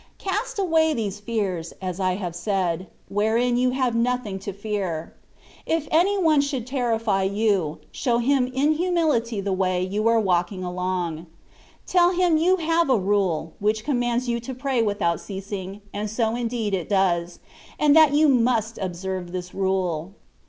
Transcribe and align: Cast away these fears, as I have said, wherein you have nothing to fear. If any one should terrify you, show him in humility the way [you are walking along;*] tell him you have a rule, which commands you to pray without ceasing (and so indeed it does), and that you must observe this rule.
Cast 0.17 0.57
away 0.57 0.95
these 0.95 1.19
fears, 1.19 1.75
as 1.79 1.99
I 1.99 2.15
have 2.15 2.33
said, 2.35 2.87
wherein 3.07 3.55
you 3.55 3.69
have 3.69 3.93
nothing 3.93 4.39
to 4.39 4.51
fear. 4.51 5.13
If 5.67 5.87
any 5.91 6.17
one 6.17 6.41
should 6.41 6.65
terrify 6.65 7.21
you, 7.21 7.77
show 7.91 8.17
him 8.17 8.47
in 8.47 8.71
humility 8.71 9.41
the 9.41 9.53
way 9.53 9.83
[you 9.85 10.07
are 10.07 10.19
walking 10.19 10.63
along;*] 10.63 11.27
tell 11.85 12.13
him 12.13 12.37
you 12.37 12.55
have 12.55 12.89
a 12.89 12.97
rule, 12.97 13.53
which 13.59 13.83
commands 13.85 14.27
you 14.27 14.39
to 14.39 14.55
pray 14.55 14.81
without 14.81 15.19
ceasing 15.19 15.81
(and 15.93 16.09
so 16.09 16.35
indeed 16.35 16.73
it 16.73 16.89
does), 16.89 17.37
and 17.77 17.95
that 17.95 18.11
you 18.11 18.27
must 18.27 18.79
observe 18.79 19.31
this 19.31 19.53
rule. 19.53 20.15